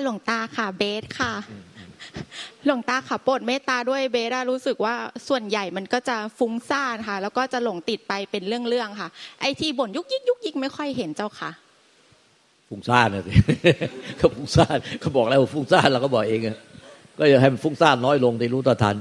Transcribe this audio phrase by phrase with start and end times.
[0.00, 1.32] นมัสการหลวงตาค่ะเบสค่ะ
[2.66, 4.94] หลวงตาค่ะโปรดเมตตาด้วยเบสรู้สึกว่า
[5.28, 9.08] ส่วนใหญ่มันก็จะฟุ้งซ่านค่ะ แล้วก็จะหลงติดไปเป็นเรื่องๆค่ะ
[9.40, 11.50] ไอที่บ่นยุกยิกยุกยิกไม่ค่อยเห็นเจ้าค่ะ
[12.68, 13.32] ฟุ้งซ่านนะสิ
[14.18, 16.58] เขาฟุ้งซ่านเขาบอกแล้วว่าฟุ้งซ่านเราก็บอกเองอะ
[17.18, 18.96] ก็จะให้มันฟุ้งซ่านน้อยลงได้รู้ต่อทัน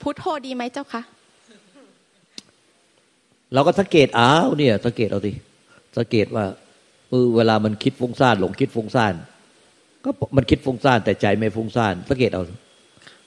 [0.00, 1.02] พุทโธดีไหมเจ้าคะ
[3.54, 5.32] เราก็สังเกตอ้าวเนี่ยสังเกตเอาดิ
[5.96, 6.44] สังเกตว่า
[7.10, 9.14] เออเวลามันคิดฟุ้งซ่านหลงคิดฟุ้งซ่าน
[10.06, 12.42] ก็มันคิดฟุ้งซ่านแต่ใจไม่ฟุ้งซ่านสังเกตเอา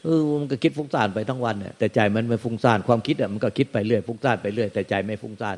[0.03, 5.57] เออมันก็คิดฟุ้งซ่านไปทั้งวันเนี่ยแต่ใจมันไม่ฟุ้งซ่านความคิดอะมันก็คิดไปเรื่อยฟุ้งซ่านไปเรื่อยแต่ใจไม่ฟุ้งซ่าน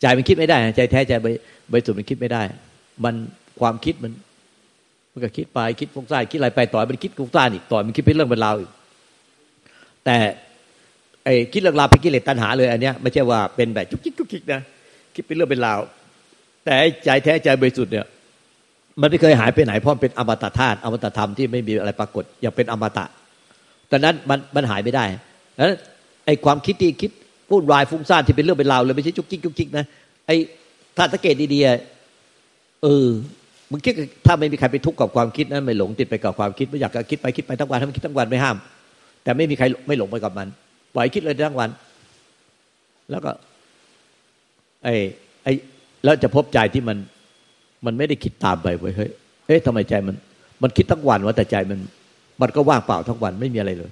[0.00, 1.26] ใจมันคิดไม่ได้ใจแท้ใจใบ
[1.70, 2.42] ใบสุดมันคิดไม่ได้
[3.04, 3.14] มัน
[3.60, 4.12] ความคิดมัน
[5.12, 8.70] มันก็คิดไปคิดฟุ้งซ่านคิดอะไรไปต่อมันคิดฟุ้งซ่านอีกต่อมันคิดเป็นเรื่องเป็นราวอีก
[10.04, 10.16] แต่
[11.24, 14.60] ไอ้คิดเรื่องราวเป็นกิเลสตัณหาเลยอันเนี้ยไม่ใช่ว่าเป็นแบบจุกจิกจุกจิกนะ
[15.14, 15.80] คิดเป็นเรื่องเป็นราว
[16.64, 16.74] แต่
[17.04, 18.06] ใจแท้ใจบริสุทธิ์เนี่ย
[19.00, 23.04] มันไม่เคยหายไปไหนเพราะเป็นอมตะธาตุอมตะธรรมที่ไม่มีอะไรปรากฏอย่างเป็นอมตะ
[23.88, 25.04] แต่นั้นมันมันหายไม่ได้
[25.56, 25.70] แล้ว
[26.26, 27.10] ไอ้ความคิดที่คิด
[27.50, 29.84] วุ่นวายฟุ้งซ่านที่เป็นเรื่องเป็นราวเลยไม่ใช่จุกจิกจุกจิกนะ
[30.26, 30.36] ไอ้
[30.96, 33.06] ถ้าสังเกตดีๆเออ
[33.70, 33.94] มึงคิด
[34.26, 38.56] ถ้าไม่มีใครไปทุกข์กับความคิดนั้นไม่หลงติดไปกับความคิดไม่อยากจะคิดไปคิดไปทั้งวันให้มันคิดทั้งวันไม่ห้าม
[39.22, 40.48] แต่ไม่มีใครไม่หลงไปกับมัน
[40.94, 41.70] ปล่อยคิดเลยทั้งวัน
[43.10, 43.30] แล้วก็
[44.84, 44.94] ไอ้
[45.44, 45.52] ไอ้
[46.04, 46.96] แล้วจะพบใจที่มัน
[47.86, 49.10] มันไม่ได้คิดตามไปเว้ยเฮ้ย
[49.46, 50.16] เอ๊ะทำไมใจมัน
[50.62, 51.78] มันคิดทั้งวันว่าแต่ใจมัน
[52.42, 53.90] มันก็ว่างเปล่าทั้งวันไม่มีอะไรเลย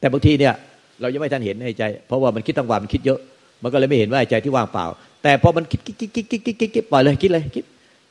[0.00, 0.54] แต่บางทีเนี่ย
[1.00, 3.18] เรายังไม่ทันเห็นในใจ เพราะว่ามันคิดทั้งวันมันคิดเยอะ
[3.62, 4.86] มันก็เลยไม่เห็นว่าใจที่ว่างเปล่า
[5.22, 7.64] แต่พอมันคิดคิดคิดคิดคิดคิดคิดคิดปล่อยเลยคิดเลยคิด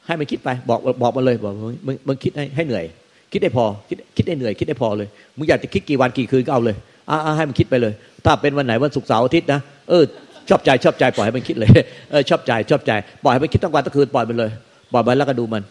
[0.05, 1.53] ให้มันคิดไปบอกบอกมาเลยบอก
[1.87, 2.85] มึงมึงคิดให้ให้เหนื่อย
[3.31, 5.07] คิดได้พอคิดคิดได้เหนื่อยคิดได้พอเลย
[5.37, 6.75] มึงอยากจะคิดกี่วันกี่คืนก็เอาเลย
[7.09, 7.93] อ่าให้มันคิดไปเลย
[8.25, 9.59] ถ้าเป็นวันไหนวันศุกร์เสาร์อาทิตย์นะ
[9.89, 10.03] เออ
[10.49, 11.69] ชอบใจชอบใจปล่อยให้มันคิดเลย
[12.11, 12.91] เออชอบใจชอบใจ
[13.23, 14.51] ปล่อยให้มันคิดทั้งวันทั้งคืนปล่อยมันเลย
[14.91, 15.63] ปล่อยไปแล้วก็ดูมัน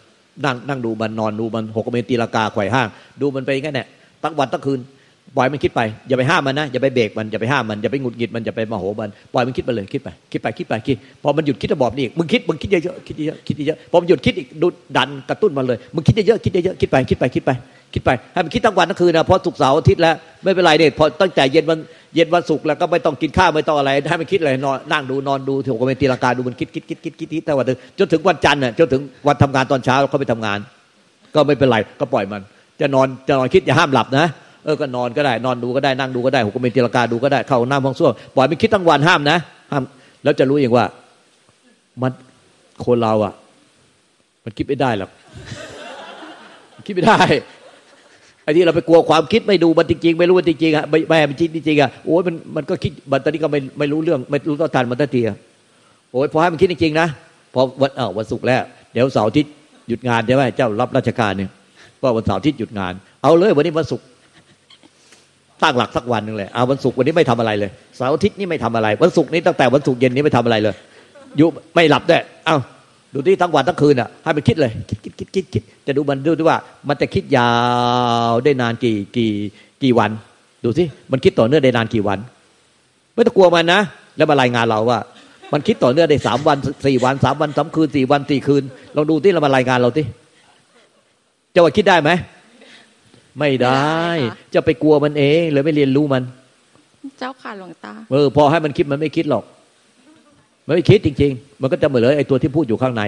[0.45, 2.87] นั่งนั่งดูมันนอนดูมันหกเมนตีลากาไขว่ห้าง
[3.21, 3.85] ดูมันไปแค่นี้
[4.23, 4.79] ตั้งวันตั้งคืน
[5.35, 14.67] ปล่อยมันคิดไปอย่าไปห้ามมันนะอย่าไปเบรกมันอย่าไปห้ามมันอย่าไปหงุดหงิดมันอย่าไปโมโหมันปล่อยมันคิดไปเลยคิดไป คิดไปคิดไปคิดพอมันหยุดคิดจะบอกนี่มึงคิดมึงคิดเยอะๆคิดเยอะๆคิดเยอะๆพอมันหยุดคิดอีกดู
[14.97, 17.51] ดันกระตุ้นมันเลยมึงคิดเยอะๆคิดเยอะๆคิดไปคิดไปคิดไป
[17.93, 21.79] คิดไปให้มันคิดทั้งวันทั้งคืนนะเพอศุกร์เสาร์อาทิตย์แล้วไม่เป็นไรเนี่ยพอตั้งแต่เย็นวัน
[22.15, 27.65] เย็นวันศุกร์แล้วก็ไม่ต้องกินข้าวไม่ต้องอะไรให้มันคิดเลยนอนนั่งดูนอนดูถือว่าเป็นตีลากาดูมันคิดคิดคิดคิดคิดคิดแต่วัน
[27.99, 30.59] จนถึงวันจันทร์น่ะจนถึงวันทำงานตอนเช้าเขาไปทำงาน
[31.35, 32.41] ก็ไม่เป็นไรก็ปล่อยมัน
[32.81, 34.25] จะนอนจะนอนคิดอย่าห้ามหลับนะ
[34.65, 39.37] เออก็นอนก็ได้นอนดูก็ได้นั่งดูก็ได้หุกเป็นตีลากาดูก็ได้เข้าน้ำห้องส้วมปล่อยมันคิดทั้งวันห้ามนะ
[39.71, 39.83] ห้าม
[40.23, 40.85] แล้วจะรู้เองว่า
[42.01, 42.11] มัน
[42.85, 43.33] คนเราอะ
[44.43, 45.09] มันคิดไม่ได้หรอก
[46.85, 47.21] คิดไม่ได้
[48.51, 55.37] อ้ที่เราไปกลัวความคิดไม่ดูมันจริงๆไม่รู้มันจริงๆอะไม่ไม่มันจริงจริงอะโอ้ยมันมันก็คิดมันตอนนี้ก็ไม่ไม่รู้เรื่องไม่รู้ต้นทานมันทันทีอะ
[56.11, 57.07] โอ้ยพอให้มันคิดจริงๆนะ
[57.53, 58.61] พอวันเออวันศุกร์แล้ว
[58.93, 59.43] เดี๋ยวเสาร์ที่
[59.87, 61.49] หยุดงานใช่ไหมเจ้ารับราชการเนี่ย
[62.03, 64.05] ว่าวันเสาร์ที่หยุดงาน เอาเลยวันนี้วันศุกร์
[65.63, 70.75] ตั้งหลักสักวันหนึ่งเลยเอาวันศุกร์วันนี้ไม่ทำอะไรเลยเสาร์อาทิตย์นี่ไม่ทำอะไร วันศุกร์นี้ตั้งแต่วันศุกร์เย็นนี้ไม่ทำอะไรเลย
[71.37, 72.57] อยู่ไม่หลับด้วยเอ้า
[73.13, 76.57] ดูที่ทั้งวันทั้งคืนอะให้มันคิดเลย คิดคิดคิดคิดคิดจะดูมันดูด้วยว่า
[76.87, 77.51] มันจะคิดยา
[78.31, 79.31] วได้นานกี่กี่
[79.83, 80.11] กี่วัน
[80.63, 82.19] ดูสิมันคิดต่อเนื่องได้นานกี่วัน
[83.13, 83.81] ไม่ต้องกลัวมันนะ
[84.17, 84.99] แล้วมารายงานเราว่า
[85.53, 88.63] มันคิดต่อเนื่องได้สามวันสี่วันสามวันสามคืนสี่วันสี่คืน
[88.95, 90.05] ลองดูที่เรามารายงานเราที่
[91.53, 92.11] จะว่าคิดได้ไหม
[93.39, 94.01] ไม่ได้
[94.53, 96.23] จะไปกลัวมันเองเลยไม่เรียนรู้มัน
[97.19, 99.43] เจ้าค่ะหลวงตาเออพอให้มันคิดมันไม่คิดหรอก
[100.67, 103.03] มันไม่คิดจริง ๆ มันก็จะเหมือนเลยไอ้ตัวที่พูดอยู่ข้างใน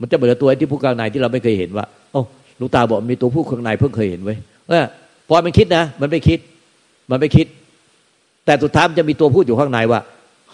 [0.00, 2.20] มันจะเหมือนตัวไอ้ที่พูดข้างในที่เราไม่เคยเห็นว่าโอ้
[2.60, 4.34] ลูกตาบอกมีตัวพูดข้างในเพิ่งเคยเห็นไว้
[4.68, 4.84] เออ
[5.28, 6.38] พอมันคิดนะมันไม่คิด
[7.10, 7.46] มันไม่คิด
[8.44, 10.00] แต่สุดท้ายมันจะมีตัวพูดอยู่ข้างในว่า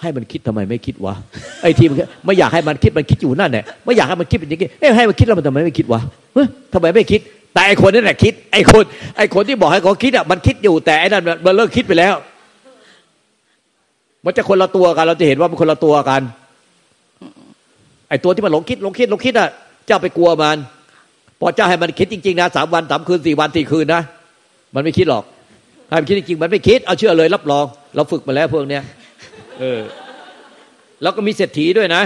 [0.00, 1.14] ให้มันคิดทำไมไม่คิดวะ
[1.62, 1.96] ไอ้ที่มัน
[2.26, 6.00] ไม่อยากให้มันคิดมันคิดอยู่นั่นแหละไม่อยากให้มันคิดเป็นอย่างนี้เอ้ให้มันคิดแล้วมันทำไมไม่คิดวะ
[6.34, 7.20] เฮ้ยทำไมไม่คิด
[7.54, 8.84] แต่ไอ้คนนั่นแหละคิดไอ้คน
[9.16, 12.14] ไอ้คนที่บอกให้เขาคิดอะมันคิดอยู่แต่ไอ้นั่นมันเลิกคิดไปแล้ว
[14.24, 16.22] มันจะคนละตัวกัน เราจะเห็นว่ามันคนละตัวกัน
[18.08, 19.48] ไอ้ตัวที่มันหลงคิดหลงคิดหลงคิดอะ
[19.86, 20.56] เจ้าไปกลัวมัน
[21.40, 24.02] พอเจ้าให้มันคิดจริงๆนะสามวันสามคืนสี่วันสี่คืนนะ
[24.74, 25.24] มันไม่คิดหรอก
[25.88, 28.82] ให้มันคิดจริงๆมันไม่คิดเอาเชื่อเลย รับรอง เราฝึกมาแล้วพวกเนี้ย
[29.60, 29.80] เออ
[31.02, 32.02] แล้วก็มีเศรษฐีด้วยนะ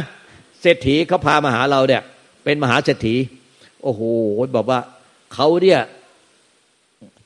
[0.63, 2.03] เศรษฐีเขาพามาหาเราเนี่ย
[2.45, 3.15] เป็นมหาเศรษฐี
[3.83, 4.03] โอ้โห
[4.57, 4.81] บอกว่า
[5.35, 5.81] เขาเนี่ย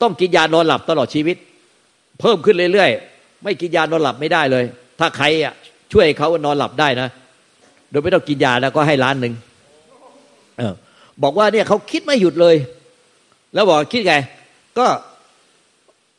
[0.02, 1.36] ต้องกินยานอนหลับตลอดชีวิต
[2.20, 4.64] เพิ่มขึ้นเรื่อยๆ ไม่กินยานอนหลับไม่ได้เลย
[5.00, 5.54] ถ้าใครอะ
[5.92, 7.08] ช่วยเขานอนหลับได้นะ
[7.90, 9.34] โดยไม่ต้องกินยาแล้วก็ให้ล้านหนึ่ง
[10.58, 10.74] เออ
[11.22, 12.56] บอกว่าเนี่ยเขาคิดไม่หยุดเลย
[13.54, 14.14] แล้วบอกคิดไง
[14.78, 14.86] ก็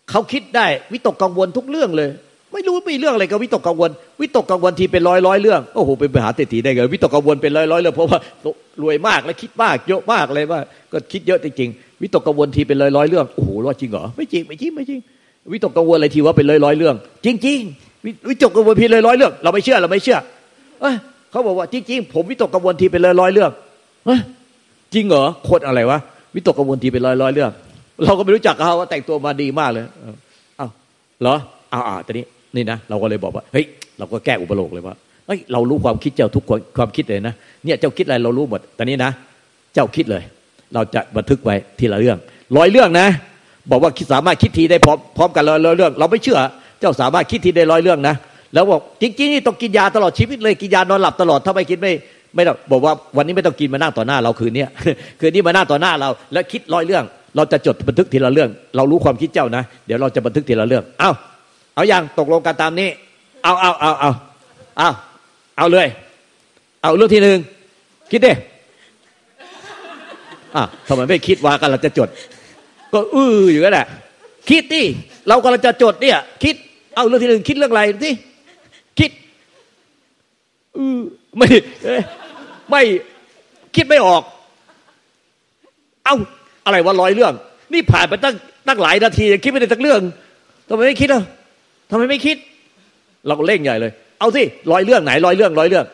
[0.10, 2.10] เขาคิดได้วิตกกังวลทุกเรื่องเลย
[2.54, 3.90] ไม่รู้มีเรื่องอะไรกับวิตกกังวล
[4.22, 8.20] วิตกกังวลทีเป็นร้อยร้อยเรื่องโอ้โหเป็นมหาเศรษฐีได้ไงวิตกกังวลเป็นร้อยร้อยเรื่องเพราะว่า
[8.82, 10.60] รวยมากและคิดมากเยอะมากเลยว่า
[10.92, 15.00] ก็คิดเยอะจริงๆวิตกกังวลทีเป็นร้อยร้อยเรื่องโอ้โหรอดจริงเหรอไม่จริงไม่จริงไม่จริง
[15.52, 16.96] วิตกกังวลอะไรทีว่าเป็นร้อยร้อยเรื่อง
[17.26, 20.18] จริง ๆ วิตกกังวลพีร้อยร้อยเรื่อง เราไม่เชื่อเราไม่เชื่อ
[20.82, 20.96] เอ้ย
[21.32, 23.52] เขาบอกว่าจริงๆผมวิตกกังวลทีเป็นร้อยร้อยเรื่อง
[24.06, 24.20] เอ้ย
[24.94, 26.00] จริงเหรอโคตรอะไรวะ
[26.36, 27.52] วิตกกังวลทีเป็นร้อยร้อยเรื่อง
[28.06, 29.84] เราก็ไม่รู้จักเขาว่าแต่งตัวมาดีมากเลย
[30.58, 30.68] เอ้า
[31.22, 31.36] เหรอ
[31.74, 33.66] อ้าวตอนนี้นี่นะเราก็เลยบอกว่าเฮ้ย
[33.98, 34.96] เราก็แก้อุปโลกเลยว่า
[35.28, 36.44] เฮ้ยเรารู้ความคิดเจ้าทุก
[36.78, 37.34] ความคิดเลยนะ
[37.66, 39.12] เนี่ยเจ้าคิดอะไรเรารู้หมดตอนนี้นะ
[39.74, 40.24] เจ้าคิดเลย
[40.74, 42.18] เราจะบันทึกไว้ทีละเรื่อง
[42.58, 43.08] ร้อยเรื่องนะ
[43.72, 46.40] บอกว่าสามารถคิดทีได้พร้อมพร้อมกันร้อยเรื่อง เราไม่เชื่อ
[46.80, 48.16] เจ้าสามารถคิดทีได้ร้อยเรื่องนะ
[48.54, 51.94] แล้วบอกจริงๆนี่ต้องกินยาตลอดชีวิตเลยกินยานอนหลับตลอดถ้าไม่คิดไม่
[52.36, 54.66] ไม่ต้องบอกว่าวันนี้ไม่ต้องกินมานั่งต่อหน้าเราคืนนี้
[55.20, 57.04] คืนนี้มานั่งต่อหน้าเรา แล้วคิดร้อยเรื่อง
[57.36, 61.12] เราจะจดบันทึกทีละเรื่อง เรารู้ความคิดเจ้านะ เดี๋ยวเราจะบันทึกทีละเรื่อง เอา
[61.76, 62.90] เอาอย่างตกลงกันตามนี้
[63.44, 64.12] เอาเอาเอาเอา
[64.78, 64.90] เอา
[65.58, 65.88] เอาเลย
[66.82, 67.38] เอาเรื่องที่หนึ่ง
[68.12, 68.32] คิดดิ
[70.56, 72.10] อะทำไมไม่คิดว่ากันเราจะจด
[72.94, 73.88] ก็อื้ออยู่นั่นแหละ
[74.50, 74.84] คิดดิ
[75.28, 76.56] เรากำลังจะจดเนี่ย คิด
[76.96, 78.12] เอาเรื่องที่หนึ่งคิดเรื่องอะไรสิ
[79.00, 79.12] คิด
[80.78, 81.00] อือ
[81.38, 81.48] ไม่
[82.72, 82.82] ไม่
[83.76, 84.24] คิดไม่ออก
[86.06, 86.16] เอา
[86.66, 87.34] อะไรวะร้อยเรื่อง
[87.74, 88.36] นี่ผ่านไปตั้ง
[88.68, 90.02] ตั้งหลายนาทียังคิดไม่ได้สักเรื่อง
[90.70, 91.24] ทำไมไม่คิดอะ
[91.90, 92.38] ทำไมไม่คิด
[93.28, 95.86] เราก็เร่งใหญ่เลย เอาสิร้อยเรื่องไหนร้อยเรื่องร้อยเรื่อง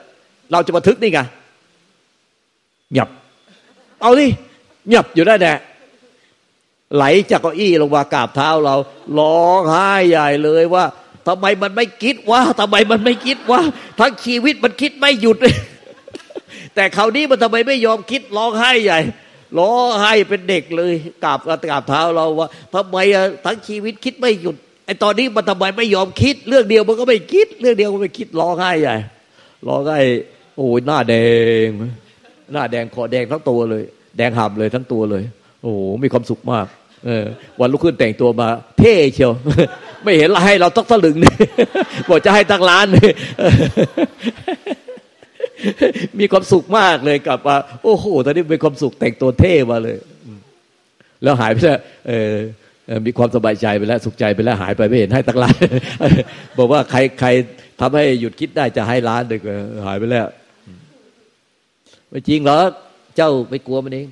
[0.52, 1.20] เราจะบันทึกนี่ไง
[2.96, 3.10] หยับ
[4.02, 4.26] เอาสิ
[4.90, 5.52] หยับอยู่ได้แน่
[6.96, 8.76] ไหลจากเก้าอี้ลงมากราบเท้าเรา
[9.20, 10.86] ร้องไห้ใหญ่เลยว่า
[11.28, 13.62] ทำไมมันไม่คิดว่าทำไมมันไม่คิดว่า
[14.00, 15.56] ทั้งชีวิตมันคิดไม่หยุดเลย
[16.76, 19.00] แต่คราวนี้มันทำไมไม่ยอมคิดร้องไห้ใหญ่
[19.60, 20.94] ร้องไห้เป็นเด็กเลย
[21.24, 22.98] กราบกราบเท้าเราว่าทำไม
[23.46, 24.56] ทั้งชีวิตคิดไม่หยุด
[24.86, 28.96] ไอ้ตอนนี้มันทำไมไม่ยอมคิด เรื่องเดียวมันก็ไม่คิด เรื่องเดียวมันไม่คิดร้องไห้ใหญ่
[29.68, 30.00] ร้องไห้
[30.56, 31.14] โอ้ยหน้าแด
[31.66, 31.68] ง
[32.54, 33.84] หน้าแดงคอแดงทั้งตัวเลย
[34.18, 35.24] แดงหับเลยทั้งตัวเลย
[35.62, 36.66] โอ้โหมีความสุขมาก
[37.06, 37.26] เออ
[37.60, 38.48] วันลุกขึ้นแต่งตัวมา
[38.80, 39.32] เท่เชียว
[40.04, 41.36] ไม่เห็นให้เราต้องตะลึงเลย
[42.10, 43.12] บอกจะให้ตั้งร้านเลย
[46.20, 49.98] มีความสุขมากเลยกลับมาโอ้โหตอนนี้มีความสุขแต่งตัวเท่มาเลย
[51.24, 52.34] แล้วหายไปแล้วเออ
[53.06, 55.56] มีความสบายใจไปแล้ว สุขใจไปแล้วหายไปไม่เห็นให้ตั้งร้าน
[56.58, 57.30] บอกว่าใครใคร
[57.80, 59.42] ทำให้หยุดคิดได้จะให้ร้านเด็ก
[59.86, 60.28] หายไปแล้ว
[62.10, 62.60] ไม่จริงเหรอ
[63.16, 64.08] เจ้าไม่กลัวมันเอง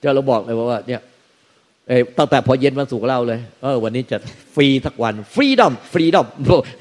[0.00, 1.00] เจ้าเราบอกเลยว่าเนี่ย
[2.18, 4.16] ตั้งแต่พอเย็นวันศุกร์เล่าเลย เออวันนี้จะ
[4.54, 6.26] ฟรีทักวัน ฟรีดอม ฟรีดอม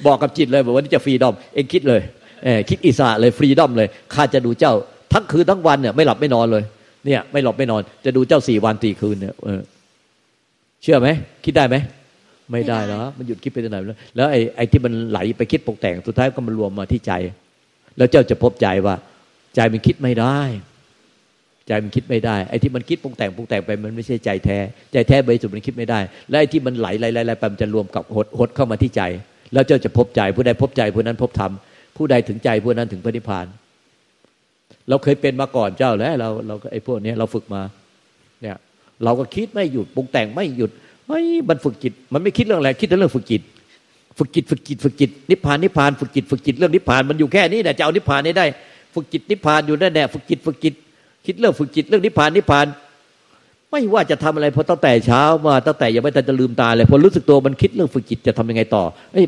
[0.05, 2.01] บอกกับจิตเลยบอกวันนี้จะฟรีดอม เองคิดเลย
[2.43, 4.73] เออคิดอิสระเลยฟรีดอมเลย ข้าจะดูเจ้า
[5.13, 6.63] ทั้งคืนทั้งวันเนี่ยไม่หลับไม่นอนเลย
[7.05, 9.33] เนี่ย ไม่หลับไม่นอน จะดูเจ้าสี่วันสี่คืนเนี่ย
[10.83, 11.07] เชื่อไหม
[11.45, 11.75] คิดได้ไหม
[12.51, 17.13] ไม่ได้หรอมันหยุดคิดไปตรงไหนแล้ว แล้วไอ้ไอ้ที่มันไหลไปคิดปกแต่ง สุดท้ายก็มันรวมมาที่ใจ
[17.97, 18.95] แล้วเจ้าจะพบใจว่า
[19.55, 20.39] ใจมันคิดไม่ได้
[21.67, 24.57] ใจมันคิดไม่ได้ไอ้ที่มันคิดปรุงแต่งปรุงแต่งไปมันไม่ใช่ใจแท้
[24.93, 25.99] ใจแท้บริสุทธิ์มันคิดไม่ได้
[26.29, 29.01] และไอ้ที่มันไหลไหลไหลไปมันจะรวมกับหดหดเข้ามาที่ใจ
[29.53, 31.51] แล้วเจ้าจะพบใจ ผู้ใดพบใจผู้นั้นพบธรรม
[31.97, 33.45] ผู้ใดถึงใจผู้นั้นถึงพระนิพพาน
[34.89, 37.61] เราเคยเป็นมาก่อนเจ้าแล้วเราเราไอ้พวกนี้เราฝึกมา
[38.41, 38.57] เนี่ย
[39.03, 40.71] เราก็คิดไม่หยุดปรุงแต่งไม่หยุด
[41.07, 43.41] ไม่มันฝึกจิต มันไม่คิดเรื่องอะไรคิดแต่เรื่องฝึกจิต
[44.17, 48.45] ฝึกจิตฝึกจิตฝึกจิตนิพพานนิพพานฝึกจิตฝึกจิตเรื่องนิพพานมันอยู่แค่นี้แต่จะเอานิพพานนี้ได้
[48.95, 50.73] ฝึกจิตนิพพานอยู่นั่นแหละฝึกจิตฝึกจิต
[51.25, 52.67] คิดเรื่องฝึกจิตเรื่องนิพพานนิพพาน
[53.71, 59.25] ไม่ว่าจะทำอะไรพอตั้งแต่เช้ามาตั้งแต่ยังไม่ทันจะลืมตาเลยพอรู้สึกตัวมันคิดเรื่องฝึกจิตจะทำยังไงต่อเอ้ย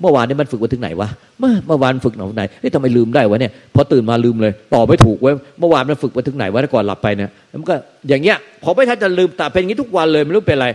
[0.00, 1.08] เมื่อวานนี้มันฝึกมาถึงไหนวะ
[1.38, 7.74] เมื่อเมื่อวานฝึกไหนเฮ้ยทำไมลืมได้วะเนี่ยพอตื่นมาลืมเลยต่อไม่ถูกเว้ยเมื่อวานมันฝึกมาถึงไหนวะก่อนหลับไปเนี่ยมันก็
[8.08, 10.68] อย่างเงี้ยพอไม่ทันจะลืมตาเป็นอย่างนี้ทุกวันเลยไม่รู้เป็นอะไร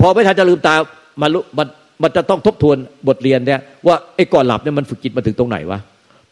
[0.00, 0.74] พอไม่ทันจะลืมตา
[1.22, 1.66] มันมัน
[2.02, 2.76] มันจะต้องทบทวน
[3.08, 5.78] บทเรียนเนี่ยว่าไอ้ก่อนหลับเนี่ยมันฝึกจิตมาถึงตรงไหนวะ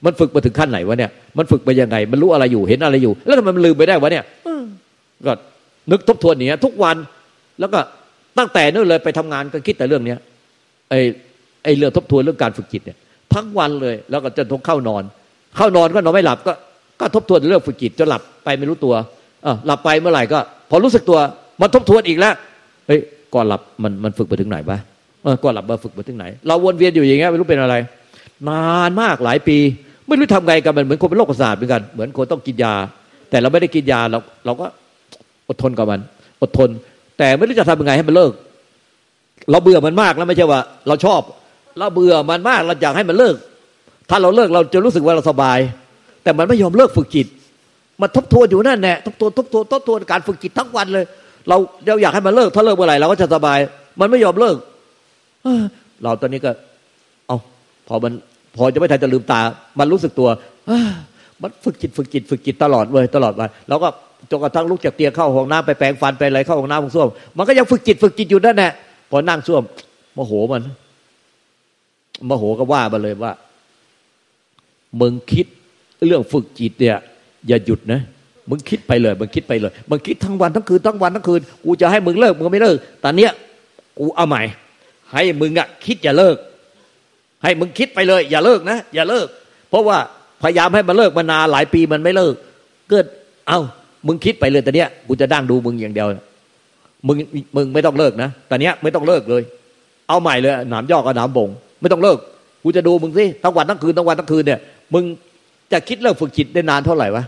[0.05, 4.25] มันฝึกมาถึงขั้นไหนวะเนี่ยมันฝึกไปยังไง มันรู้อะไรอยู่เห็นอะไรอยู่ แล้วทำไมมันลืมไปได้วะเนี่ย
[5.27, 5.33] ก็
[5.91, 6.97] นึกทบทวนเนี่ยทุกวัน
[7.61, 7.79] แล้วก็
[8.39, 10.19] ตั้งแต่นู่นเลยไปทำงานก็คิดแต่เรื่องเนี้ย
[10.91, 11.01] ไอ้
[11.65, 12.97] ไอ้เรื่องทบทวนเรื่องการฝึกจิตเนี่ย
[13.35, 15.03] ทั้งวันเลย แล้วก็จนทงเข้านอน
[15.57, 16.53] เข้านอนก็นอนไม่หลับก็
[17.01, 18.95] ก็ทบทวนเรื่องฝึกจิตจนหลับไปไม่รู้ตัว
[19.47, 20.39] อหลับไปเมื่อไหร่ก็
[20.71, 21.19] พอรู้สึกตัว
[21.61, 22.35] มันทบทวนอีกแล้ว
[22.87, 23.01] เฮ้ย
[23.35, 24.79] ก่อนหลับมันมันฝึกไปถึงไหนวะ
[25.45, 27.75] ก่อนหลับมาฝึกไปถึงไหน เราวนเวียนอยู่อย่างเงี้ยไม่รู้เป็นอะไร
[28.49, 29.59] นานมากหลายปี
[30.11, 32.75] ไม่รู้ทำไงกันมันเหมือนคนเป็นโรคประสาทเหมือนกัน เหมือนคนต้องกินยา
[33.31, 34.67] แต่เราไม่ได้กินยาเราเราก็
[35.49, 36.01] อดทนกับมัน
[36.43, 36.69] อดทน
[37.19, 38.33] แต่ไม่รู้จะทำยังไงให้มันเลิก
[39.51, 41.21] เราเบื่อมันมากแล้วไม่ใช่ว่า เราชอบ
[41.79, 43.37] เราเบื่อมันมากเราอยากให้มันเลิก
[44.11, 45.59] ถ้าเราเลิกเราจะรู้สึกว่าเราสบาย
[46.23, 47.27] แต่มันไม่ยอมเลิกฝึกจิต
[48.01, 51.05] มันทบทวนอยู่นั่นแหละทบทวนทบทวนทบทวนการฝึกจิตทั้งวันเลย
[51.49, 53.59] เราเราอยากให้มันเลิก ถ้าเลิกเมื่อไหร่เราก็จะสบาย
[54.01, 54.57] มันไม่ยอมเลิก
[56.03, 56.51] เราตอนนี้ก็
[57.27, 57.37] เอา
[57.89, 58.13] พอมัน
[58.57, 59.41] พอจะไม่ทันจะลืมตา
[59.79, 60.29] มันรู้สึกตัว
[61.43, 63.89] มันฝึกจิตฝึกจิตฝึกจิตตลอดเว้ยตลอดวันแล้วก็
[64.31, 68.73] จนกระทั่งลุกจากเตียงเข้าห้องน้ำไปแปรงฟันไปอะไรเข้าห้องน้ำห้องส้วมมันก็ยังฝึกจิตฝึกจิตอยู่นั่นแหละ
[69.11, 69.63] พอนั่งส้วม
[70.15, 70.63] โมโหมัน
[72.27, 73.33] โมโหก็ว่ามาเลยว่า
[75.01, 75.47] มึงคิด
[76.07, 76.97] เรื่องฝึกจิตเนี่ย
[77.47, 78.01] อย่าหยุดนะ
[78.51, 83.33] มึงคิดไปเลยมึงคิดไปเลยมึงคิดทั้งวันทั้งคืนทั้งวันทั้งคืนกูจะให้มึงเลิกมึงไม่เลิกตอนเนี้ย
[83.99, 84.43] กูเอาใหม่
[85.13, 86.37] ให้มึงอะคิดอย่าเลิก
[87.43, 89.27] ให้มึงคิดไปเลย อย่าเลิกนะ อย่าเลิก
[89.71, 89.99] เพราะว่า
[90.43, 92.35] พยายามให้มันเลิกมานานหลายปีมันไม่เลิก
[92.91, 93.07] เกิด
[93.49, 93.59] เอา
[94.07, 96.09] มึงคิดไปเลยตอนเนี้ยกูจะดั่งดูมึงอย่างเดียว
[97.07, 97.17] มึง
[97.57, 99.43] มึงไม่ต้องเลิกนะตอนเนี้ยไม่ต้องเลิกเลย
[100.09, 101.49] เอาใหม่เลยหนามยอกกับหนามบง
[101.81, 102.19] ไม่ต้องเลิก
[102.63, 104.61] กูจะดูมึงสิทั้งวันทั้งคืนทั้งวันทั้งคืนเนี่ย
[104.95, 105.05] มึง
[105.73, 107.25] จะคิดเลิกฝึกจิตได้นานเท่าไหร่วะ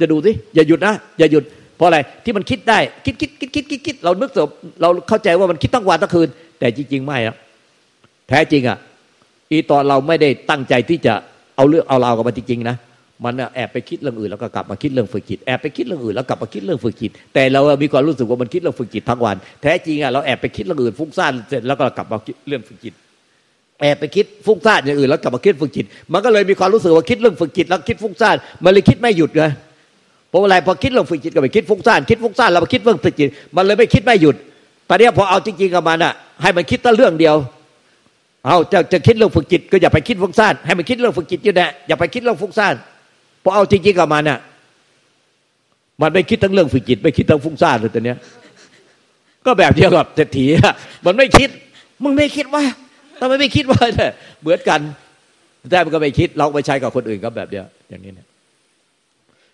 [0.00, 1.44] จะดูสิอย่าหยุดนะอย่าหยุด
[1.76, 4.48] เพราะอะไรที่มันคิดได้คิดคิดคิดคิดคิดคิดเรานึกสบ
[4.80, 6.28] เราเข้าใจว่ามันคิดทั้งวันทั้งคืน
[6.58, 7.36] แต่จริง ๆ ไม่อะ
[8.28, 8.78] แท้จริงอะ
[9.50, 11.14] อีตอนเราไม่ได้ตั้งใจที่จะ
[11.56, 12.76] เอาเรื่องเอาเรากับมันจริงๆนะ
[13.24, 22.94] มันแอบไปคิดเรื่องอื่นแล้วก็กลับมาคิดเรื่องฝึกจิตแอบไปคิดเรื่องอื่นแล้วกลับมาคิดเรื่องฝึกจิตแต่เรามีความรู้สึกว่ามันคิดเรื่องฝึกจิตทั้งวัน แท้จริงอะเราแอบไปคิดเรื่องอื่นฟุ้งซ่านเสร็จแล้วก็กลับมาคิดเรื่องฝึกจิต
[23.80, 29.42] แอบไปคิดฟุ้งซ่านอย่างอื่นแล้วกลับมาคิดฝึกจิต มันก็เลยมีความรู้สึกว่าคิดเรื่องฝึกจิตแล้วคิดฟุ้งซ่านมันเลยคิดไม่หยุดไง
[30.28, 34.36] เพราะอะไรพอคิดเรื่องฝึกจิตก็ไปคิดฟุ้งซ่านคิดฟุ้งซ่านแล้วมาคิดเรื่องฝึกจิต มันเลยไม่คิดไม่หยุด
[34.88, 36.12] ตอนนี้พอเอาจริงๆกับมันอะ
[36.42, 37.36] ให้มันคิดแต่เรื่องเดียว
[38.46, 42.74] เอาจะจะคิดเรื่องฝึกจิต ก็อย่าไปคิดฟุ้งซ่านให้มันคิดเรื่องฝึกจิตอยู่แน่อย่าไปคิดเรื่องฟุ้งซ่าน
[43.42, 44.38] พอเอาจริงๆกับมันอะ
[46.02, 48.18] มันไม่คิดทั้งเรื่องฝึกจิต ไม่คิดทั้งฟุ้งซ่านเลยตอนเนี้ย
[49.46, 50.44] ก็แบบเดียวกับเศรษฐี
[51.06, 51.48] มันไม่คิด
[52.04, 52.62] มึงไม่คิดว่า
[53.20, 54.10] ทำไมไม่คิดว่าเนี่ย
[54.42, 54.80] เหมือนกัน
[55.70, 58.26] แต่มันก็ไม่คิด เราไปใช้กับคนอื่นก็แบบเดียวอย่างนี้เนี่ย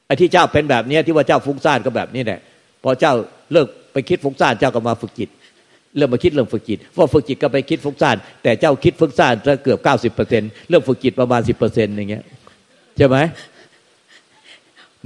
[0.06, 2.40] ไอ้ที่เจ้าเป็นแบบเนี้ยที่ว่าเจ้าฟุ้งซ่านก็แบบนี้แหละ
[2.82, 3.12] พอเจ้า
[3.52, 5.28] เลิกไปคิดฟุ้งซ่านเจ้าก็มาฝึกจิต
[5.96, 12.24] เริ่มมาคิดเรื่องฝึกจิตพอฝึกจิตก็ไปคิดฟุ้งซ่านแต่เจ้าคิดฟุ้งซ่านจะเกือบเก้าสิบเปอร์เซ็นเรื่องฝึกจิตประมาณสิบเปอร์เซ็นต์อย่างเงี้ย
[12.96, 13.16] ใช่ไหม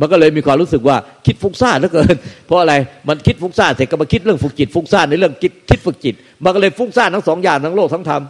[0.00, 2.16] มันก็เลยมีความรู้สึกว่าคิดฟุ้งซ่านเหลือเกิน
[2.46, 2.74] เพราะอะไร
[3.08, 6.14] มันคิดฟุ้งซ่านเสร็จก็มาคิดเรื่องฝึกจิตฟุ้งซ่านในเรื่องคิดคิดฝึกจิต
[6.44, 8.22] มันก็เลยฟุ้งซ่านทั้งสองอย่างทั้งโลกทั้งธรรม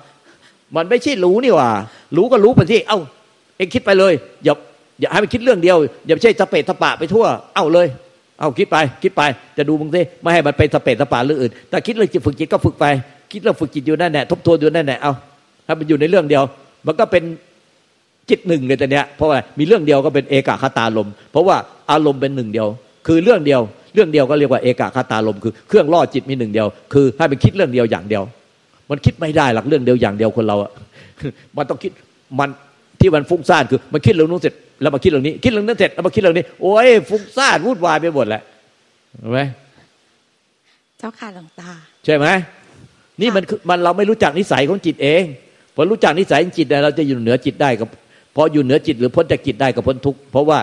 [0.77, 1.71] มันไม่ใช่รู้นี่ว่า
[2.17, 2.99] รู้ก็รู้ไปที่เอ้า
[3.57, 4.13] เองคิดไปเลย
[4.45, 4.55] อย่า
[5.01, 7.87] อย่าให้มันคิดเรื่องเดียว อย่าใช่สเปะสปะไปทั่ว เอ้าเลย
[8.39, 9.23] เอาคิดไปคิดไป
[9.57, 12.87] จะดูมึงสิไม่ให้มันไปสเปะสปะเรื่ออื่นแต่คิดเรื่องจิตฝึกจิตก็ฝึกไป
[13.33, 15.13] คิดเรื่องฝึกจิตอยู่นั่นแหละทบทวนอยู่นั่นแหละเอา
[15.67, 16.43] ถ้ามันอยู่ในเรื่องเดียว
[16.87, 17.23] มันก็เป็น
[18.31, 21.57] จิตหนึ่งเลยแต่เนี้ยเพราะว่ามีเรื่องเดียวก็เป็นเอกคตาลม เพราะว่า
[21.91, 22.69] อารมณ์เป็นหนึ่งเดียว
[23.07, 23.61] คือเรื่องเดียว
[23.95, 28.23] เรื่องเดียวก็เรียกว่าเอกคตาลม คือเครื่องล่อจิตมีหนึ่งเดียว คือให้มันคิดเรื่องเดียวอย่างเดียว
[28.91, 30.71] มันคิดไม่ได้หลักเรื่องเดียวอย่างเดียวคนเราอะ
[31.57, 31.93] มันต้องคิด
[32.39, 32.49] มัน
[33.01, 38.43] ที่มันฟุ้งซ่านคือ มันคิดเรื่องนู้นเสร็จ แล้วมาคิดเรื่องนี้ คิดเรื่องนั้นเสร็จแล้วมาคิดเรื่องนี้ โอ้ยฟุ้งซ่านวุ่นวายไปหมดแหละ
[39.19, 39.39] เห็นไหม
[40.99, 41.71] เจ้าค่ะหลวงตา
[42.05, 42.27] ใช่ไหม
[43.21, 45.23] นี่มันคือมันเราไม่รู้จักนิสัยของจิตเอง
[45.75, 47.89] พอรู้จักนิสัยของจิตเนี่ยเราจะอยู่เหนือจิตได้กับ
[48.37, 50.59] พออยู่เหนือจิตหรือพ้นจากจิตได้กับพ้นทุกข์เพราะว่า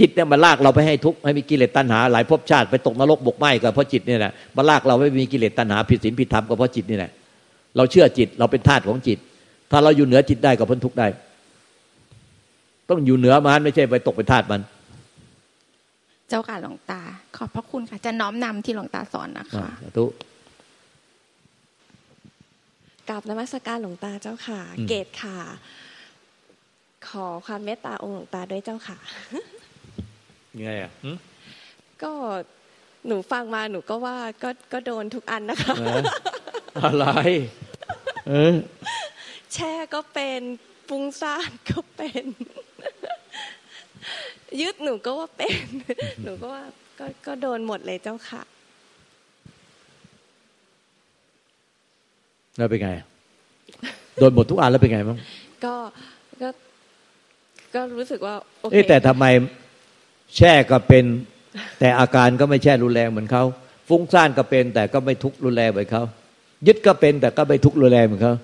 [0.00, 7.10] จิตเนี่ยมันลากเราไปให้ทุกข์ให้มีกิเลสตัณหา หลายภพชาติไปตกนรกบกไหม้ก็เพราะจิตเนี่ยแหละมันลากเราไม่มีกิเลสตัณหาผิดศีลผิดธรรมก็เพราะจิตนี่แหละ
[7.76, 9.18] เราเชื่อจิตเราเป็นทาสของจิต
[9.70, 11.06] ถ้าเราอยู่เหนือจิตได้ก็พ้นทุกข์ได้
[12.90, 14.60] ต้องอยู่เหนือมันไม่ใช่ไปตกเป็นทาสมัน
[16.28, 17.00] เจ้าค่ะหลวงตา
[17.36, 20.04] ขอบพระคุณค่ะ จะน้อมนำที่หลวงตาสอนนะคะสาธุ
[23.08, 25.38] กราบนมัสการหลวงตาเจ้าค่ะอืมเกตค่ะ
[27.08, 28.98] ขอความเมตตาองค์หลวงตาด้วยเจ้าค่ะ
[30.56, 31.10] ยังไงอะหึ
[32.02, 32.12] ก็
[33.06, 36.00] หนูฟังมาหนูก็ว่าก็ก็โดนทุกอันนะคะเออ
[36.84, 37.06] อะไร
[38.28, 38.54] เออ
[39.52, 40.40] แช่ก็เป็น
[40.88, 42.24] ปุ้งซ่านก็เป็น
[44.60, 45.56] ยึดหนูก็ว่าเป็น
[46.24, 46.62] หนูก็ว่า
[46.98, 48.42] ก็ก็โดนหมดเลยเจ้าค่ะ
[52.56, 52.88] แล้วเป็นไง
[54.18, 55.18] โดนหมดทุกอันแล้วเป็นไงบ้าง
[55.64, 55.74] ก็
[56.42, 56.48] ก็
[57.74, 59.24] ก็รู้สึกว่าโอเคเอ๊ะแต่ทำไม
[60.36, 61.04] แช่ก็เป็น
[61.78, 63.44] แต่อาการก็ไม่แช่รุนแรงเหมือนเขา
[63.88, 66.04] ฟุ้งซ่านก็เป็น แต่ก็ไม่ทุกข์รุนแรงเหมือนเขา
[66.66, 68.34] ยึดก็เป็น แต่ก็ไม่ทุกข์รุนแรงเหมือนเขา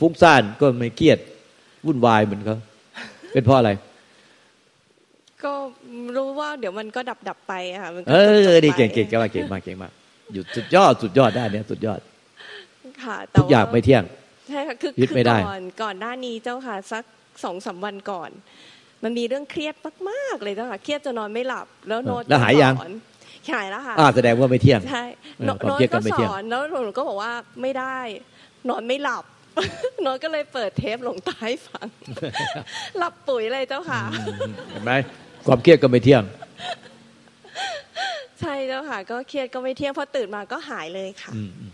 [0.00, 1.18] ฟุ้งซ่านก็ไม่เครียด
[1.86, 2.58] วุ่นวายเหมือนเขา
[3.32, 3.70] เป็นเพราะอะไร
[5.44, 5.52] ก็
[6.16, 8.14] รู้ว่าเดี๋ยวมันก็ดับดับๆไปอะค่ะมันก็เอ
[8.46, 9.92] จบอๆดีไปเก่งเก่งเก่งมากเก่งมากเก่งมาก
[10.32, 12.00] อยู่สุดยอดสุดยอดได้เนี่ยสุดยอด
[13.04, 14.04] ค่ะแต่ทุกอย่างว่ไม่เที่ยง
[14.48, 17.04] ใช่ค่ะคือยึดคือไม่ได้ก่อนก่อนหน้านี้เจ้าค่ะสัก
[17.44, 18.30] สองสามวันก่อน
[19.02, 19.74] มันมีเรื่องเครียด
[20.10, 22.92] มากๆเลยเจ้าค่ะเครียดจนนอนไม่หลับ แล้วโน้ตแล้วหายยังก็สอน
[23.52, 25.04] หายแล้วค่ะอ่าแสดงว่าไม่เที่ยงใช่
[25.38, 27.32] เออโน้ตความเครียดก็ก็ไม่สเที่ยงอนแล้วหนูก็บอกว่า
[27.62, 27.98] ไม่ได้
[28.68, 29.24] นอนไม่หลับ
[30.02, 31.86] โน้ตก็เลยเปิดเทปหลวงตาให้ฟัง
[32.98, 34.02] หลับปุ๋ยเลยเจ้าค่ะ
[34.70, 34.92] เห็นไหม
[35.46, 36.22] ความเครียดก็ไม่เที่ยง
[38.40, 41.72] ใช่เจ้าค่ะ ก็เครียดก็ไม่เที่ยงพอตื่นมาก็หายเลยค่ะอืมอืม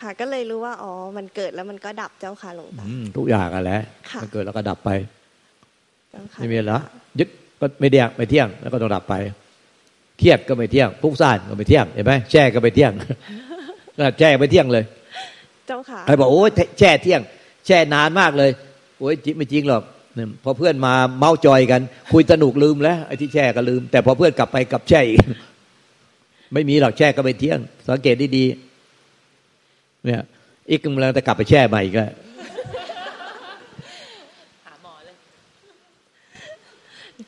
[0.00, 3.80] ค่ะ ก็เลยรู้ว่าอ๋อ มันเกิดแล้วมันก็ดับเจ้าค่ะหลวงตาอืมทุกอย่างอะแหละ
[4.10, 4.90] ค่ะมันเกิดแล้วก็ดับไป
[6.10, 6.82] เจ้าค่ะไม่มีแล้ว
[7.18, 7.28] ยึด
[7.60, 9.14] ก็ไม่เดียงไม่เที่ยงแล้วก็ต้องดับไป
[10.18, 12.92] เครียดก็ไม่เที่ยงฟุ้งซ่านก็ไม่เที่ยงเห็นไหมแช่ก็ไม่เที่ยง
[14.18, 14.84] แช่ไม่เที่ยงเลย
[15.66, 17.20] เจ้าค่ะใครบอกโอ้ยแช่เที่ยง
[17.66, 18.50] แช่นานมากเลย
[18.98, 19.82] โอ้ยจริงไม่จริงหรอก
[20.14, 21.80] เนี่ยพอเพื่อนมาเมาจอยกัน
[22.12, 25.20] คุยสนุกลืมแล้วไอ้ที่แช่ก็ลืม แต่พอเพื่อนกลับไปกลับแช่อีก
[26.54, 30.22] ไม่มีหรอกแช่ก็ไม่เที่ยง สังเกตดีๆเนี่ย
[30.70, 32.12] อีกกำลังจะกลับไปแช่ใหม่อีกแล้ว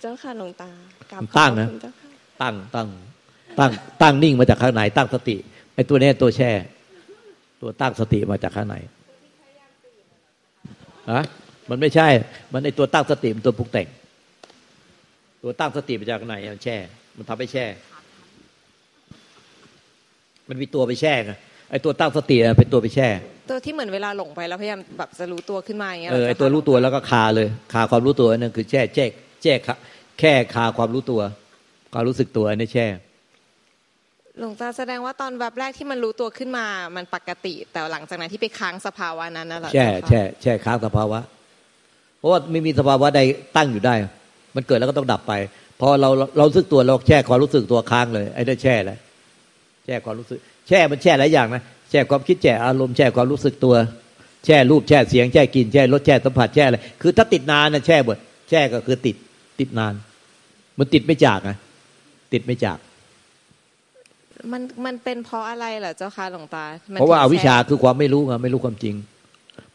[0.02, 0.70] เจ้าค่ะหลวงตา
[1.12, 2.08] กราบตั้งนะขอบคุณเจ้าค่ะ
[2.42, 2.88] ตั้งตั้ง
[3.58, 3.70] ตั้ง
[4.02, 5.36] ตั้งนิ่งมาจากข้างในตั้งสติ
[5.74, 6.50] ไอ้ตัวเนี้ยตัวแช่
[7.60, 8.76] ตัวตั้งสติมาจากข้างใน
[11.12, 11.22] ฮะ
[11.70, 12.08] มันไม่ใช่
[12.52, 13.88] มันไอ้ตัวตั้งสติมันตัวปรุงแต่ง
[15.42, 16.76] ตัวตั้งสติมาจากข้างในมันแช่
[17.16, 17.64] มันทำให้แช่
[20.48, 21.32] มันมีตัวไปแช่ไง
[21.70, 23.08] ไอ้ตัวตั้งสติอะเป็นตัวไปแช่
[23.50, 29.04] ตัวที่เหมือนเวลาหลงไปแล้วพยายามแบบจะรู้ตัวขึ้นมาอย่างเงี้ยเออหรไอ้คะตัวรู้ตัวแล้วก็คาเลย คาความรู้ตัวนั่นคือแช่แช่
[29.42, 29.74] แช่คา
[30.20, 31.20] แค่คาความรู้ตัว
[31.92, 32.86] ความรู้สึกตัวอันนี้แช่
[34.38, 41.35] หลวงตาแสดงว่าตอนแบบแรกที่มันรู้ตัวขึ้นมา มันปกติ แต่หลังจากนั้นที่ไปค้างสภาวะนั้นน่ะเหรอแช่เจ้าคะแช่แช่ค้างสภาวะเพ
[42.26, 43.20] ราะว่าไม่มีสภาวะใด
[43.56, 43.94] ตั้งอยู่ได้
[44.56, 45.32] มันเกิดแล้วก็ต้องดับไป
[45.80, 48.98] พอเราเรารู้สึกตัวเราแช่ความรู้สึกตัวค้างเลย ไอ้ได้แช่เลย
[49.84, 53.74] แช่ความรู้สึก แช่มันแช่หลายอย่างนะแช่ความคิดแช่อารมณ์แช่ความรู้สึกตัว
[54.44, 58.16] แช่รูปแช่เสียงแช่กลิ่นแช่รสแช่สัมผัสแช่อะไรคือถ้าติดนานนะแช่หมด
[58.50, 59.16] แช่ก็คือติด
[59.60, 59.92] ติดนาน
[60.78, 61.56] มันติดไม่จากนะ
[62.32, 62.78] ติดไม่จาก
[64.52, 68.94] มันมันเป็นเพราะอะไรเหรอเจ้าคะหลวงตามันเพราะว่าถึงอาวิชชาแช่คือความไม่รู้ไงไม่รู้ความจริง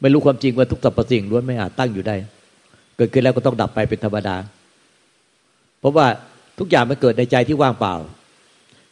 [0.02, 4.36] ไม่รู้ความจริงว่าทุกสรรพสิ่งล้วนไม่อาจตั้งอยู่ได้เกิดขึ้นแล้วก็ต้องดับไปเป็นธรรมดา
[5.80, 6.08] เพราะว่า
[6.60, 7.96] ทุกอย่างมันเกิดในใจที่ว่างเปล่า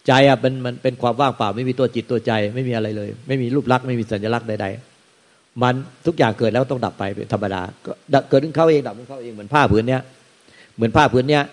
[0.07, 5.73] ใจอะมันมันเป็นความว่างเปล่า ไม่มีตัวจิตตัวใจ ไม่มีอะไรเลย ไม่มีรูปลักษณ์ไม่มีสัญลักษณ์ใดๆมัน
[6.05, 7.91] ทุกอย่างเกิดแล้วต้องดับไปเป็นธรรมดาก็
[8.29, 10.01] เกิดขึ้นเข้าเองดับขึ้นเข้าเองเหมือนผ้าผืนเนี้ย
[10.75, 11.43] เหมือนผ้าผืนเนี้ย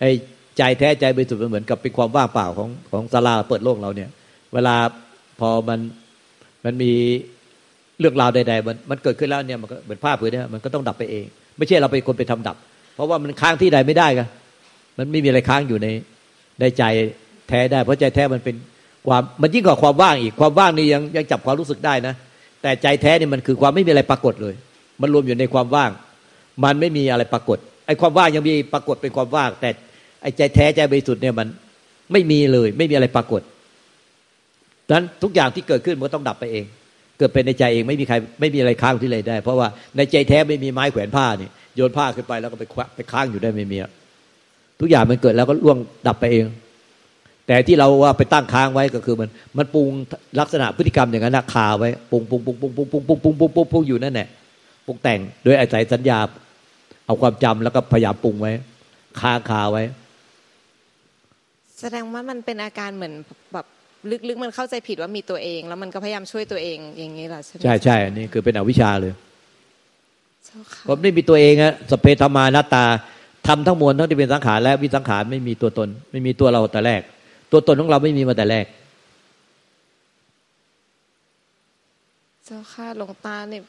[0.00, 0.10] ไอ้
[0.58, 4.10] ใจแท้ใจบริสุทธิ์มันเหมือนกับเป็นความว่างเปล่าของของศาลาเปิดโลกเราเนี่ย
[4.54, 4.76] เวลา
[5.40, 5.78] พอมัน
[6.64, 6.92] มันมี
[7.98, 12.56] เรื่องราวใดๆมันมันเกิดขึ้นแล้วเนี่ยมันก็เหมือนผ้าผืนเนี่ยมันก็ต้องดับไปเอง ไม่ใช่เราเป็นคนไปทำดับ
[12.94, 14.26] เพราะว่ามันค้างที่ใดไม่ได้กัน
[14.98, 15.88] มันไม่มีอะไรค้างอยู่ใน
[16.60, 16.82] ในใจ
[17.48, 18.54] แท้ได้ เพราะใจแท้มันเป็น
[19.06, 22.14] ความมันยิ่งกว่าความว่างอีกความว่างนี่ยังยังจับความรู้สึกได้นะ
[22.62, 24.54] แต่ใจแท้นี่มันคือความไม่มีอะไรปรากฏเลย
[25.00, 25.90] มันรวมอยู่ในความว่าง
[26.64, 29.70] มันไม่มีอะไรปรากฏไอ้ความว่างยังมีปรากฏเป็นความว่าง แต่
[30.22, 31.48] ไอ้ใจแท้ใจบริสุทธิ์เนี่ยมัน
[32.12, 33.40] ไม่มีเลย ไม่มีอะไรปรากฏ
[34.86, 36.64] ดังนั้นทุกอย่างที่เกิดขึ้นมันต้องดับไปเอง
[37.18, 43.78] เกิดเป็นในใจเองไม่มีใครไม่มีอะไรค้างที่เลยได้ เพราะว่าในใจแท้ไม่มีไม้แขวนผ้านี่โยนผ้าขึ้นไปแล้วก็ไปไปค้างอยู่ได้ไม่มี
[44.80, 46.46] ทุกอย่างมันเกิดแล้วก็ล่วงดับไปเอง
[47.46, 49.86] แต่ที่เราว่าไปตั้งค้างไว้ก็คือมันมันปรุง
[50.40, 54.28] ลักษณะพฤติกรรมอย่างนั้นนะคาไว้ปรุงปรุงปรุงปรุงปรุงปรุงปรุงปรุงปรุงปรุงปรุงอยู่นั่นแหละ
[54.86, 56.18] ปรุงแต่งโดยอาศัยสัญญา
[57.06, 58.52] เอาความจำแล้วก็พยายามปรุงไว้
[59.20, 59.82] คาคาไว้
[61.80, 63.14] แสดงว่ามันเป็นอาการเหมือน
[63.52, 63.66] แบบ
[64.28, 69.12] ลึกๆมันเข้าใจผิดว่ามีตัวเอง แล้วมันก็พยายามช่วยตัวเองอย่างนี้เหรอใช่ไหมใช่ใช่อันนี่คือเป็นอวิชชาเลย
[70.44, 72.84] เจ้าค่ะผมไม่มีตัวเองอะสพเพธรรมานัตตา
[73.46, 77.02] ทำทั้งมวลทั้งที่เป็นสังขารและวิสังขารไม่มีตัวตน ไม่มีตัวเราแต่แรก
[77.52, 78.66] ตัวตนของเราไม่มีมาแต่แรก
[82.44, 83.62] เจ้าค่ะหลวงตาเนี่ย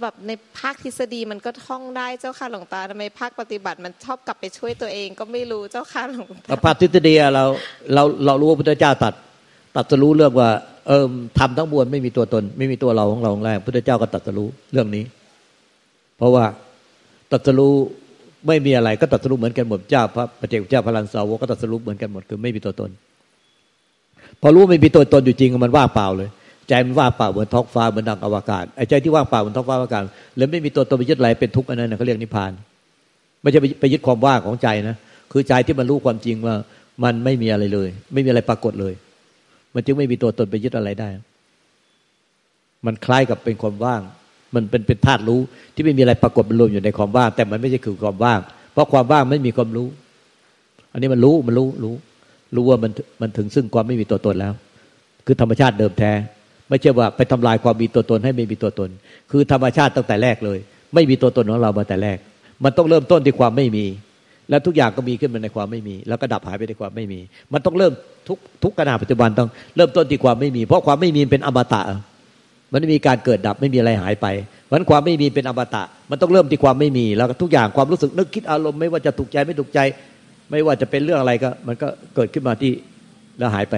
[0.00, 7.44] แบบในภาคทฤษฎีมันก็ท่องได้เจ้าค่ะหลวงตาทำไมภาคปฏิบัติมันชอบกลับไปช่วยตัวเองก็ไม่รู้เจ้าค่ะหลวงตาพระทฤษฎีอะเรา
[7.94, 9.14] เราเรารู้ว่าพุทธเจ้าตัด
[9.78, 10.50] ตัดสรู้เรื่องว่า
[10.86, 11.04] เออ
[11.38, 15.04] ทำทั้งมวลไม่มีตัวตน ไม่มีตัวเราของเราของแรกพุทธเจ้าก็ตัดสรู้เรื่องนี้
[16.16, 16.44] เพราะว่า
[17.32, 17.72] ตัดสรู้
[18.46, 22.90] ไม่มีอะไรก็ตัดสรู้เหมือนกันหมดเจ้าพระปเจกเจ้าพระลันสาวก็ตัดสรู้เหมือนกันหมดคือไม่มีตัวตน
[24.40, 26.28] พอรู้ไม่มีตัวตนอยู่จริงมันว่างเปล่าเลย
[26.68, 30.02] ใจมันว่างเปล่าเหมือนท้องฟ้าเหมือนดังอวกาศไอ้ใจที่ว่างเปล่าเหมือนท้องฟ้าอวกาศ
[30.36, 32.52] แล้วไม่มีตัวตนไปยึดอะไรเป็นทุกข์อันนั้นนะเขาเรียกนิพพาน
[33.42, 34.96] ไม่ใช่ไปยึดความว่างของใจนะ
[35.32, 36.54] คือใจที่มันรู้ความจริงว่า
[37.04, 38.94] มันไม่มีอะไรเลย ไม่มีอะไรปรากฏเลย
[39.74, 41.08] มันจึงไม่มีตัวตนไปยึดอะไรได้
[42.86, 44.00] มันคล้ายกับเป็นความว่าง
[44.54, 45.40] มันเป็นเป็นธาตุรู้
[45.74, 48.40] ที่ไม่มีอะไรปรากฏมันรวมอยู่ในความว่าง แต่มันไม่ใช่คือความว่าง
[48.72, 49.88] เพราะความว่างไม่มีความรู้
[50.92, 51.94] อันนี้มันรู้มันรู้รู้
[52.54, 54.54] รู้ว่ามันมันถึงซึ่งความไม่มีตัวตนแล้ว
[55.26, 56.12] คือธรรมชาติเดิมแท้
[56.68, 58.90] ไม่ใช่ว่าไปทำลายความมีตัวตนให้ไม่มีตัวตน
[59.30, 60.58] คือธรรมชาติตั้งแต่แรกเลย
[60.94, 62.18] ไม่มีตัวตนของเรามาแต่แรก
[62.64, 63.86] มันต้องเริ่มต้นที่ความไม่มี
[64.50, 67.20] แล้วทุกอย่างก็มีขึ้นมาในความไม่มี แล้วก็ดับหายไปในความไม่มี
[67.52, 67.92] มันต้องเริ่ม
[68.28, 71.80] ทุกทุกขณะปัจจุบันต้องเริ่มต้นที่ความไม่มี เพราะความไม่มีเป็นอมตะ
[72.72, 74.26] มันไม่มีการเกิดดับไม่มีอะไรหายไป
[74.64, 79.78] เพราะฉะนั้นความไม่มีเป็นอมตะ มันต้องเริ่มที่ความไม่มี แล้วก็ทุกอย่างความรู้สึกนึกคิดอารมณ์ไม่ว่าจะถูกใจไม่ถูกใจ
[80.50, 82.72] ไม่ว่าจะเป็นเรื่องอะไรก็ มันก็เกิดขึ้นมาที่
[83.38, 83.76] แล้วหายไป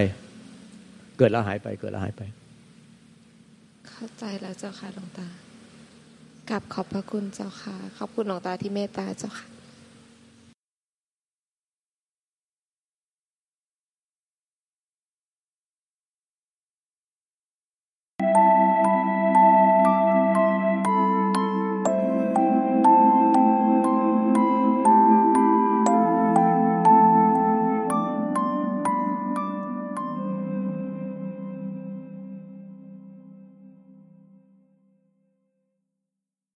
[1.18, 2.22] เกิดแล้วหายไปเกิดแล้วหายไป
[3.88, 5.28] เข้าใจแล้วเจ้าค่ะหลวงตา
[6.50, 9.46] กับขอบพระคุณเจ้าค่ะ ขอบคุณหลวงตาที่เมตตาเจ้าค่ะ